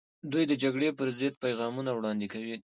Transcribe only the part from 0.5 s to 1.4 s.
جګړې پر ضد